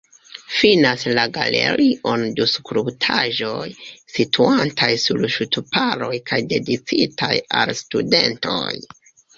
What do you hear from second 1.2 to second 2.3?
galerion